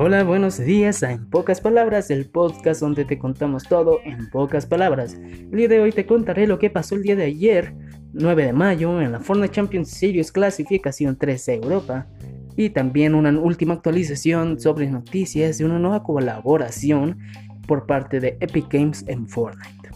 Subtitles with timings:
[0.00, 4.64] Hola, buenos días a En Pocas Palabras, el podcast donde te contamos todo en pocas
[4.64, 5.14] palabras.
[5.14, 7.74] El día de hoy te contaré lo que pasó el día de ayer,
[8.12, 12.06] 9 de mayo, en la Fortnite Champions Series clasificación 13 Europa,
[12.56, 17.18] y también una última actualización sobre noticias de una nueva colaboración
[17.66, 19.90] por parte de Epic Games en Fortnite.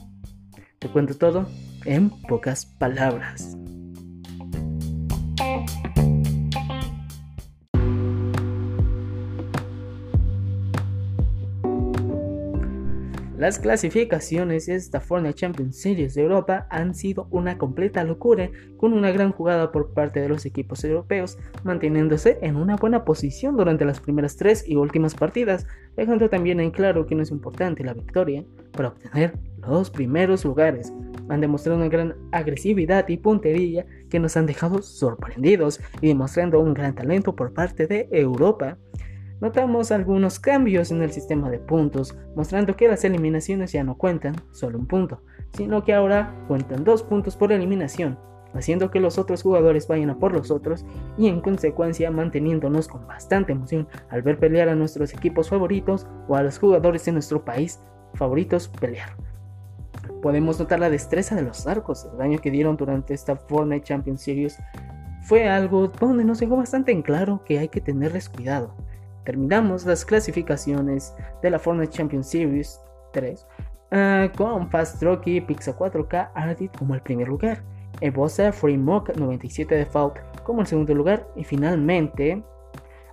[0.79, 1.46] Te cuento todo
[1.84, 3.56] en pocas palabras.
[13.42, 18.92] Las clasificaciones de esta Fortnite Champions Series de Europa han sido una completa locura, con
[18.92, 23.84] una gran jugada por parte de los equipos europeos, manteniéndose en una buena posición durante
[23.84, 27.95] las primeras tres y últimas partidas, dejando también en claro que no es importante la
[27.95, 30.93] victoria para obtener los primeros lugares.
[31.29, 36.74] Han demostrado una gran agresividad y puntería que nos han dejado sorprendidos y demostrando un
[36.74, 38.79] gran talento por parte de Europa
[39.43, 44.37] notamos algunos cambios en el sistema de puntos, mostrando que las eliminaciones ya no cuentan
[44.52, 45.21] solo un punto,
[45.52, 48.16] sino que ahora cuentan dos puntos por eliminación,
[48.54, 50.87] haciendo que los otros jugadores vayan a por los otros
[51.18, 56.37] y en consecuencia manteniéndonos con bastante emoción al ver pelear a nuestros equipos favoritos o
[56.37, 57.80] a los jugadores de nuestro país
[58.15, 59.16] favoritos pelear.
[60.23, 64.22] Podemos notar la destreza de los arcos, el daño que dieron durante esta Fortnite Champions
[64.22, 64.56] Series
[65.22, 68.76] fue algo donde nos dejó bastante en claro que hay que tenerles cuidado
[69.25, 72.81] terminamos las clasificaciones de la Fortnite Champions Series
[73.12, 73.47] 3
[73.91, 77.62] ah, con Fast Rocky Pizza 4K Ardit como el primer lugar,
[78.00, 82.42] Ebosa Mock 97 Default como el segundo lugar y finalmente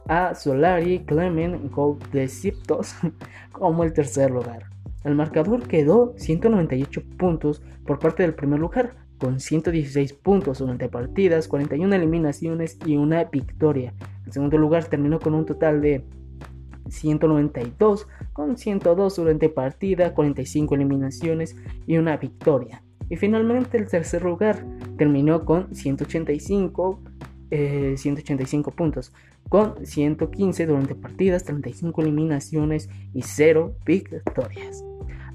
[0.08, 2.96] a Solari Clement Gold de Ciptos
[3.52, 4.70] como el tercer lugar.
[5.04, 11.48] El marcador quedó 198 puntos por parte del primer lugar, con 116 puntos durante partidas,
[11.48, 13.94] 41 eliminaciones y una victoria.
[14.30, 16.06] En segundo lugar terminó con un total de
[16.88, 21.56] 192, con 102 durante partida, 45 eliminaciones
[21.88, 22.84] y una victoria.
[23.10, 24.64] Y finalmente el tercer lugar
[25.00, 27.02] terminó con 185,
[27.50, 29.14] 185 eh, puntos,
[29.50, 34.86] con 115 durante partidas, 35 eliminaciones y 0 victorias.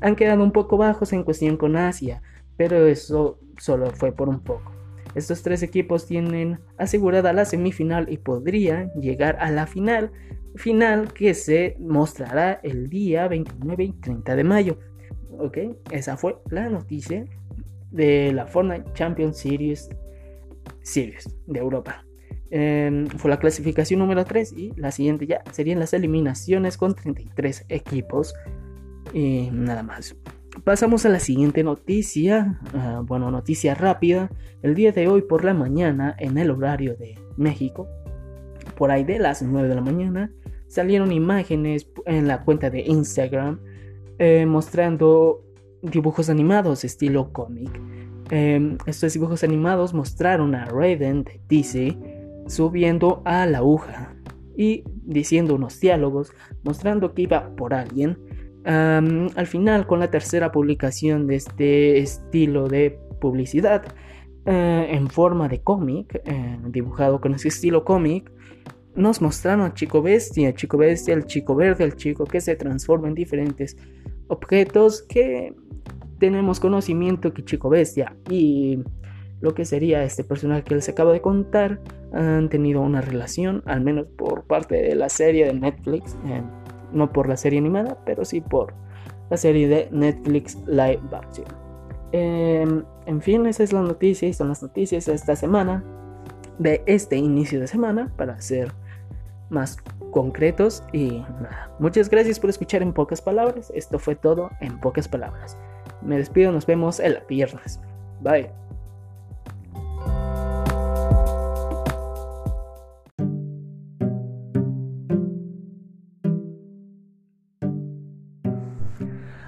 [0.02, 2.22] Han quedado un poco bajos en cuestión con Asia,
[2.56, 4.83] pero eso solo fue por un poco.
[5.14, 10.10] Estos tres equipos tienen asegurada la semifinal y podrían llegar a la final,
[10.56, 14.78] final que se mostrará el día 29 y 30 de mayo.
[15.38, 15.58] Ok,
[15.90, 17.24] esa fue la noticia
[17.90, 19.88] de la Fortnite Champions Series,
[20.82, 22.04] Series de Europa.
[22.50, 27.66] Em, fue la clasificación número 3 y la siguiente ya serían las eliminaciones con 33
[27.68, 28.34] equipos
[29.12, 30.16] y nada más.
[30.62, 34.30] Pasamos a la siguiente noticia, ah, bueno, noticia rápida.
[34.62, 37.88] El día de hoy por la mañana, en el horario de México,
[38.76, 40.30] por ahí de las 9 de la mañana,
[40.68, 43.60] salieron imágenes en la cuenta de Instagram
[44.18, 45.44] eh, mostrando
[45.82, 47.80] dibujos animados estilo cómic.
[48.30, 51.98] Em, estos dibujos animados mostraron a Raiden de DC
[52.46, 54.14] subiendo a la aguja
[54.56, 56.32] y diciendo unos diálogos
[56.62, 58.18] mostrando que iba por alguien
[58.64, 63.84] al final, con la tercera publicación de este estilo de publicidad
[64.46, 68.30] eh, en forma de cómic, eh, dibujado con ese estilo cómic,
[68.94, 73.08] nos mostraron a Chico Bestia, Chico Bestia, el Chico Verde, el Chico que se transforma
[73.08, 73.76] en diferentes
[74.28, 75.54] objetos que
[76.18, 78.78] tenemos conocimiento que Chico Bestia y
[79.40, 81.80] lo que sería este personaje que les acabo de contar
[82.12, 86.16] han tenido una relación, al menos por parte de la serie de Netflix.
[86.26, 86.42] Eh,
[86.94, 88.72] no por la serie animada, pero sí por
[89.30, 91.46] la serie de Netflix Live Action.
[92.12, 95.82] Em, en fin, esa es la noticia y son las noticias de esta semana,
[96.58, 98.72] de este inicio de semana, para ser
[99.50, 99.76] más
[100.10, 100.84] concretos.
[100.92, 103.72] Y nada, muchas gracias por escuchar en pocas palabras.
[103.74, 105.58] Esto fue todo en pocas palabras.
[106.02, 107.80] Me despido, nos vemos el viernes.
[108.20, 108.63] Bye.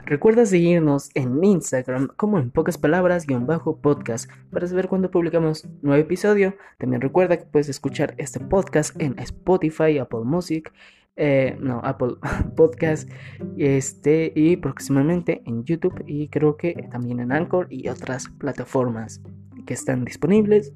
[0.06, 5.68] Recuerda seguirnos en Instagram como en pocas palabras guion bajo podcast para saber cuando publicamos
[5.82, 6.54] nuevo episodio.
[6.78, 10.72] También recuerda que puedes escuchar este podcast en Spotify, Apple Music,
[11.16, 12.14] eh, no, Apple
[12.56, 13.10] Podcast
[13.56, 19.20] este, y próximamente en YouTube y creo que también en Anchor y otras plataformas
[19.66, 20.72] que están disponibles.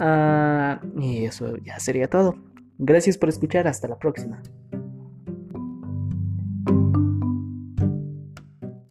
[0.00, 2.36] Ah, y eso ya sería todo.
[2.76, 4.42] Gracias por escuchar, hasta la próxima.